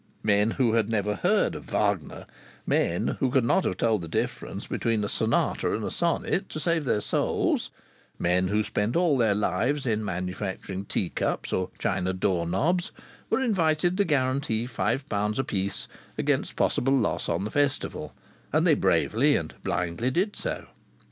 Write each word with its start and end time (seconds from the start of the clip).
Men 0.23 0.49
who 0.57 0.73
had 0.73 0.89
never 0.89 1.13
heard 1.13 1.53
of 1.53 1.65
Wagner, 1.69 2.25
men 2.65 3.17
who 3.19 3.29
could 3.29 3.43
not 3.43 3.65
have 3.65 3.77
told 3.77 4.01
the 4.01 4.07
difference 4.07 4.65
between 4.65 5.03
a 5.03 5.07
sonata 5.07 5.75
and 5.75 5.83
a 5.85 5.91
sonnet 5.91 6.49
to 6.49 6.59
save 6.59 6.85
their 6.85 7.01
souls, 7.01 7.69
men 8.17 8.47
who 8.47 8.63
spent 8.63 8.95
all 8.95 9.15
their 9.15 9.35
lives 9.35 9.85
in 9.85 10.03
manufacturing 10.03 10.85
tea 10.85 11.09
cups 11.09 11.53
or 11.53 11.69
china 11.77 12.13
door 12.13 12.47
knobs, 12.47 12.91
were 13.29 13.43
invited 13.43 13.95
to 13.97 14.03
guarantee 14.03 14.65
five 14.65 15.07
pounds 15.07 15.37
a 15.37 15.43
piece 15.43 15.87
against 16.17 16.55
possible 16.55 16.97
loss 16.97 17.29
on 17.29 17.43
the 17.43 17.51
festival; 17.51 18.11
and 18.51 18.65
they 18.65 18.73
bravely 18.73 19.35
and 19.35 19.53
blindly 19.61 20.09
did 20.09 20.35
so. 20.35 20.65